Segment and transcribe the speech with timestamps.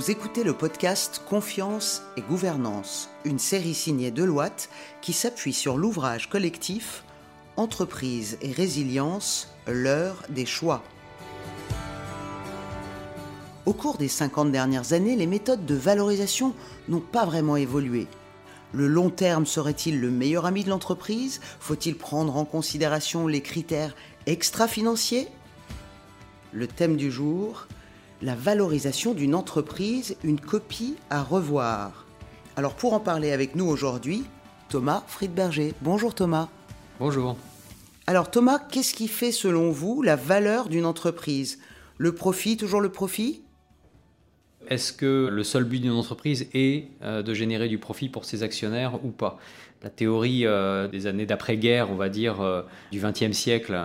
[0.00, 4.70] Vous écoutez le podcast Confiance et Gouvernance, une série signée Deloitte
[5.02, 7.04] qui s'appuie sur l'ouvrage collectif
[7.58, 10.82] Entreprise et résilience, l'heure des choix.
[13.66, 16.54] Au cours des 50 dernières années, les méthodes de valorisation
[16.88, 18.06] n'ont pas vraiment évolué.
[18.72, 21.42] Le long terme serait-il le meilleur ami de l'entreprise?
[21.60, 23.94] Faut-il prendre en considération les critères
[24.24, 25.28] extra-financiers?
[26.52, 27.66] Le thème du jour,
[28.22, 32.06] la valorisation d'une entreprise, une copie à revoir.
[32.56, 34.24] Alors pour en parler avec nous aujourd'hui,
[34.68, 35.74] Thomas Friedberger.
[35.80, 36.48] Bonjour Thomas.
[36.98, 37.36] Bonjour.
[38.06, 41.58] Alors Thomas, qu'est-ce qui fait selon vous la valeur d'une entreprise?
[41.96, 43.42] Le profit, toujours le profit?
[44.68, 48.42] Est-ce que le seul but d'une entreprise est euh, de générer du profit pour ses
[48.42, 49.38] actionnaires ou pas?
[49.82, 52.62] La théorie euh, des années d'après-guerre, on va dire, euh,
[52.92, 53.78] du XXe siècle,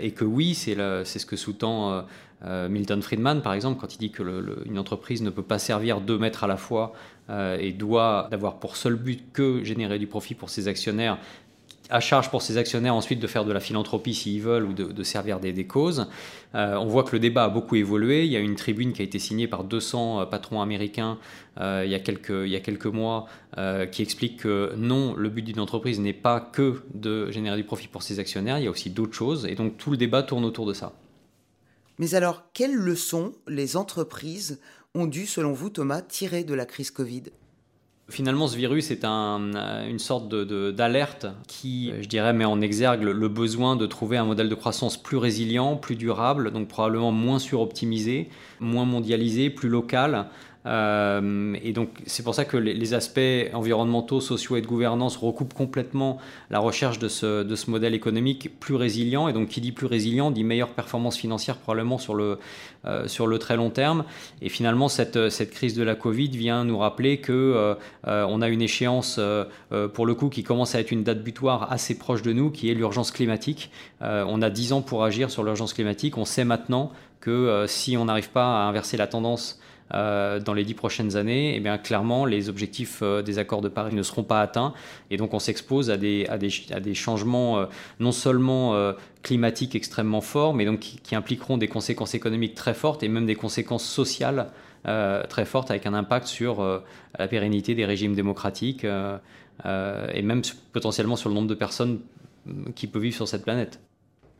[0.00, 2.04] est que oui, c'est ce que sous-tend
[2.68, 6.44] Milton Friedman, par exemple, quand il dit qu'une entreprise ne peut pas servir deux maîtres
[6.44, 6.92] à la fois
[7.30, 11.18] et doit avoir pour seul but que générer du profit pour ses actionnaires
[11.90, 15.02] à charge pour ses actionnaires ensuite de faire de la philanthropie s'ils veulent ou de,
[15.02, 16.08] servir des, causes.
[16.54, 18.24] Euh, on voit que le débat a beaucoup évolué.
[18.24, 21.18] Il y a une tribune qui a été signée par 200 euh, patrons américains
[21.60, 23.26] euh, il, y a quelques, il y a quelques mois
[23.92, 27.86] qui explique que non, le but d'une entreprise n'est pas que de générer du profit
[27.86, 29.46] pour ses actionnaires, il y a aussi d'autres choses.
[29.46, 30.92] Et donc tout le débat tourne autour de ça.
[31.98, 34.60] Mais alors, quelles leçons les entreprises
[34.94, 37.24] ont dû, selon vous, Thomas, tirer de la crise Covid?
[38.10, 43.28] Finalement, ce virus est un, une sorte d'alerte qui, je dirais, met en exergue le
[43.28, 48.28] besoin de trouver un modèle de croissance plus résilient, plus durable, donc probablement moins suroptimisé,
[48.60, 50.26] moins mondialisé, plus local,
[50.66, 53.20] euh, et donc c'est pour ça que les, aspects
[53.52, 56.18] environnementaux, sociaux et de gouvernance recoupent complètement
[56.50, 59.28] la recherche de ce, de ce, modèle économique plus résilient.
[59.28, 62.38] Et donc qui dit plus résilient dit meilleure performance financière probablement sur le,
[62.86, 64.04] euh, sur le très long terme.
[64.40, 67.32] Et finalement cette, cette, crise de la Covid vient nous rappeler que
[68.06, 69.20] euh, on a une échéance
[69.92, 72.70] pour le coup qui commence à être une date butoir assez proche de nous, qui
[72.70, 73.70] est l'urgence climatique.
[74.00, 76.16] on a 10 ans pour agir sur l'urgence climatique.
[76.16, 79.60] On sait maintenant que si on n'arrive pas à inverser la tendance
[79.92, 83.68] euh, dans les dix prochaines années, eh bien, clairement, les objectifs euh, des accords de
[83.68, 84.72] Paris ne seront pas atteints.
[85.10, 87.66] Et donc, on s'expose à des, changements euh,
[88.00, 88.74] non seulement
[89.22, 93.34] climatiques extrêmement forts, mais donc, qui, impliqueront des conséquences économiques très fortes et même des
[93.34, 94.48] conséquences sociales
[95.30, 96.62] très fortes avec un impact sur
[97.18, 102.00] la pérennité des régimes démocratiques et même potentiellement sur le nombre de personnes
[102.74, 103.80] qui peuvent vivre sur cette planète.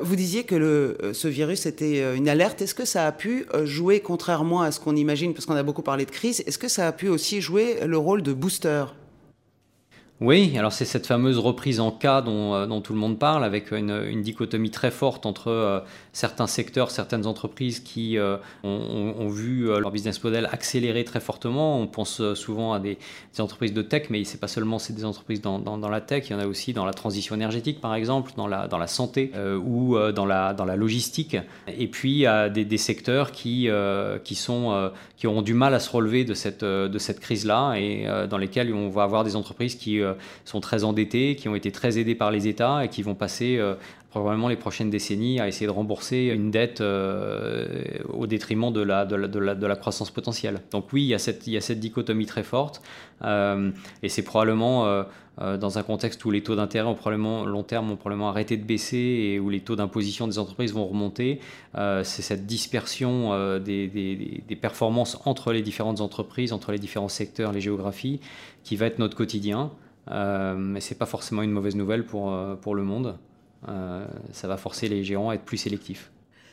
[0.00, 2.60] Vous disiez que le, euh, ce virus était euh, une alerte.
[2.60, 5.62] Est-ce que ça a pu euh, jouer, contrairement à ce qu'on imagine, parce qu'on a
[5.62, 8.86] beaucoup parlé de crise, est-ce que ça a pu aussi jouer le rôle de booster?
[10.20, 13.72] Oui, alors c'est cette fameuse reprise en cas dont, euh, tout le monde parle, avec
[13.72, 15.80] une, dichotomie très forte entre euh,
[16.12, 21.80] certains secteurs, certaines entreprises qui euh, ont, vu leur business model accélérer très fortement.
[21.80, 22.96] On pense souvent à des,
[23.40, 26.36] entreprises de tech, mais c'est pas seulement c'est des entreprises dans, la tech, il y
[26.36, 29.32] en a aussi dans la transition énergétique par exemple, dans la, santé
[29.64, 31.36] ou dans, la, logistique.
[31.66, 33.68] Et puis à des, des secteurs qui,
[34.22, 38.06] qui, sont, qui auront du mal à se relever de cette, de cette crise-là et
[38.30, 40.00] dans lesquels on va avoir des entreprises qui
[40.44, 43.56] sont très endettés, qui ont été très aidés par les États et qui vont passer
[43.58, 43.74] euh,
[44.20, 49.04] probablement les prochaines décennies à essayer de rembourser une dette euh, au détriment de la,
[49.04, 50.60] de, la, de, la, croissance potentielle.
[50.70, 52.80] Donc oui, il y a cette, il y a cette dichotomie très forte
[53.22, 55.04] et c'est probablement
[55.38, 58.64] dans un contexte où les taux d'intérêt ont probablement long terme ont probablement arrêté de
[58.64, 61.40] baisser et où les taux d'imposition des entreprises vont remonter,
[61.74, 67.60] c'est cette dispersion des, des, performances entre les différentes entreprises, entre les différents secteurs, les
[67.60, 68.20] géographies,
[68.62, 69.70] qui va être notre quotidien.
[70.10, 73.16] Euh, mais ce n'est pas forcément une mauvaise nouvelle pour, euh, pour le monde.
[73.68, 76.10] Euh, ça va forcer les géants à être plus sélectifs.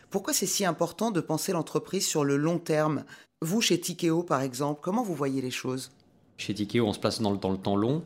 [0.09, 3.03] Pourquoi c'est si important de penser l'entreprise sur le long terme?
[3.41, 5.91] Vous, chez Tikeo, par exemple, comment vous voyez les choses?
[6.37, 8.03] Chez Tikeo, on se place dans le, dans le temps long.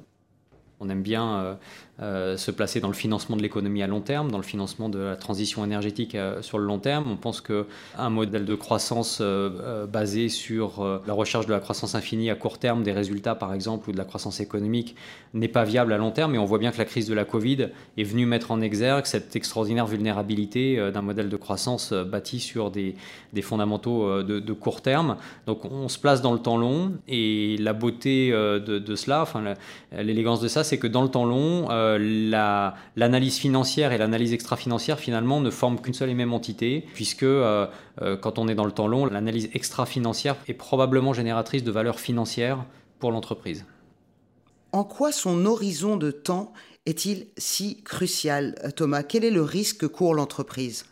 [0.86, 1.58] On aime bien
[2.02, 5.00] euh, se placer dans le financement de l'économie à long terme, dans le financement de
[5.00, 7.10] la transition énergétique euh, sur le long terme.
[7.10, 12.30] On pense qu'un modèle de croissance euh, basé sur la recherche de la croissance infinie
[12.30, 14.98] à court terme, des résultats par exemple, ou de la croissance économique,
[15.34, 16.36] n'est pas viable à long terme.
[16.36, 19.06] Et on voit bien que la crise de la Covid est venue mettre en exergue
[19.06, 22.96] cette extraordinaire vulnérabilité d'un modèle de croissance bâti sur des,
[23.32, 25.16] des fondamentaux de, court terme.
[25.46, 26.92] Donc on se place dans le temps long.
[27.08, 29.56] Et la beauté de, de cela, enfin
[29.94, 31.98] l'élégance de ça, c'est que dans le temps long, euh,
[32.96, 37.68] l'analyse financière et l'analyse extra-financière finalement ne forment qu'une seule et même entité, puisque euh,
[38.02, 42.00] euh, quand on est dans le temps long, l'analyse extra-financière est probablement génératrice de valeur
[42.00, 42.66] financière
[43.00, 43.66] pour l'entreprise.
[44.72, 46.54] En quoi son horizon de temps
[46.86, 50.86] est-il si crucial, Thomas Quel est le risque que court l'entreprise?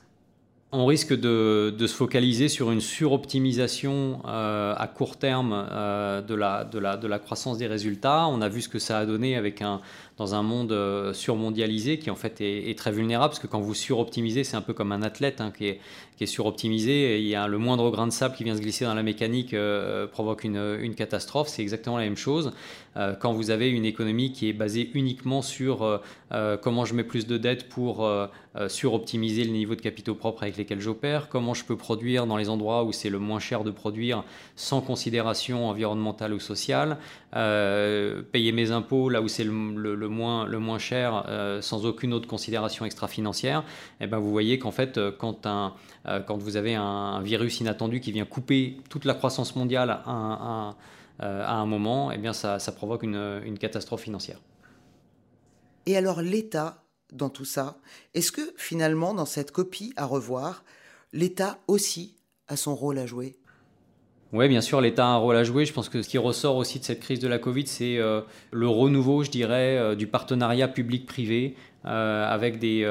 [0.74, 7.20] On risque de, se focaliser sur une suroptimisation euh, à court terme euh, de, la,
[7.20, 8.28] croissance des résultats.
[8.28, 9.82] On a vu ce que ça a donné avec un,
[10.18, 13.74] dans un monde euh, surmondialisé qui en fait est, très vulnérable, parce que quand vous
[13.74, 15.80] suroptimisez, c'est un peu comme un athlète hein, qui, est,
[16.26, 19.04] suroptimisé, il y a le moindre grain de sable qui vient se glisser dans la
[19.04, 19.54] mécanique
[20.14, 21.50] provoque une, catastrophe.
[21.50, 22.54] C'est exactement la même chose.
[23.20, 26.00] quand vous avez une économie qui est basée uniquement sur
[26.62, 28.10] comment je mets plus de dettes pour
[28.70, 32.48] suroptimiser le niveau de capitaux propres avec les j'opère, comment je peux produire dans les
[32.48, 34.24] endroits où c'est le moins cher de produire
[34.56, 36.98] sans considération environnementale ou sociale,
[37.36, 42.28] euh, payer mes impôts là où c'est le, le moins cher euh, sans aucune autre
[42.28, 43.64] considération extra-financière,
[44.00, 45.74] eh ben vous voyez qu'en fait, euh, quand, un,
[46.28, 50.76] quand vous avez un, virus inattendu qui vient couper toute la croissance mondiale à,
[51.20, 54.40] un moment, eh bien ça, provoque une catastrophe financière.
[55.86, 56.84] Et alors l'État
[57.14, 57.78] dans tout ça
[58.14, 60.64] Est-ce que finalement, dans cette copie à revoir,
[61.14, 62.16] l'État aussi
[62.48, 63.38] a son rôle à jouer?
[64.34, 65.66] Oui, bien sûr, l'État a un rôle à jouer.
[65.66, 68.22] Je pense que ce qui ressort aussi de cette crise de la Covid, c'est euh,
[68.52, 72.84] le renouveau, je dirais, euh, du partenariat public-privé euh, avec des,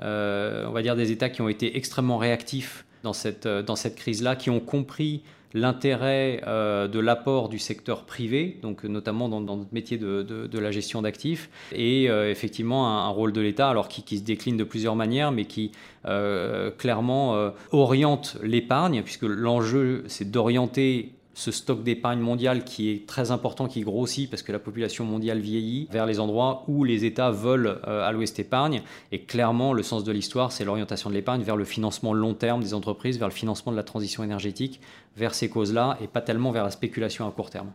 [0.00, 4.34] on va dire, des États qui ont été extrêmement réactifs dans cette, dans cette crise-là,
[4.34, 5.22] qui ont compris
[5.54, 11.02] l'intérêt euh, de l'apport du secteur privé, donc notamment dans, notre métier de, la gestion
[11.02, 14.96] d'actifs, et euh, effectivement un, rôle de l'État, alors qui, qui, se décline de plusieurs
[14.96, 15.70] manières, mais qui
[16.06, 23.30] euh, clairement oriente l'épargne, puisque l'enjeu c'est d'orienter ce stock d'épargne mondiale qui est très
[23.30, 27.30] important, qui grossit parce que la population mondiale vieillit, vers les endroits où les États
[27.30, 28.82] veulent euh, allouer cette épargne.
[29.12, 32.62] Et clairement, le sens de l'histoire, c'est l'orientation de l'épargne vers le financement long terme
[32.62, 34.80] des entreprises, vers le financement de la transition énergétique,
[35.14, 37.70] vers ces causes-là, et pas tellement vers la spéculation à court terme.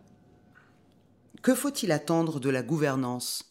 [1.43, 3.50] Que faut-il attendre de la gouvernance?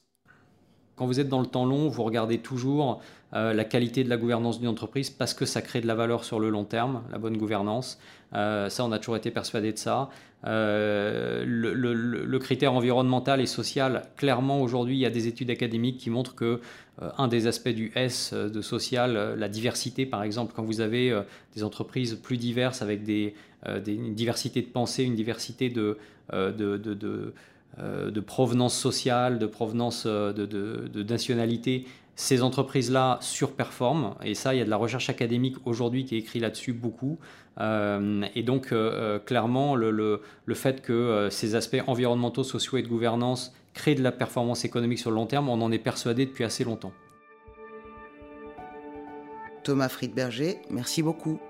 [1.01, 3.01] Quand vous êtes dans le temps long, vous regardez toujours
[3.33, 6.25] euh, la qualité de la gouvernance d'une entreprise parce que ça crée de la valeur
[6.25, 7.99] sur le long terme, la bonne gouvernance.
[8.35, 10.11] Euh, ça, on a toujours été persuadé de ça.
[10.45, 16.11] Euh, le, critère environnemental et social, clairement aujourd'hui, il y a des études académiques qui
[16.11, 16.61] montrent que
[17.17, 21.19] un des aspects du S de social, la diversité par exemple, quand vous avez
[21.55, 23.35] des entreprises plus diverses avec des,
[23.87, 25.97] une diversité de pensée, une diversité de,
[27.81, 34.15] de provenance sociale, de provenance euh, de, nationalité, ces entreprises-là surperforment.
[34.23, 37.19] Et ça, il y a de la recherche académique aujourd'hui qui est écrite là-dessus beaucoup.
[37.59, 38.75] Euh, et donc,
[39.25, 40.21] clairement, le,
[40.53, 45.11] fait que ces aspects environnementaux, sociaux et de gouvernance créent de la performance économique sur
[45.11, 46.93] le long terme, on en est persuadé depuis assez longtemps.
[49.65, 51.41] Thomas Friedberger, merci beaucoup.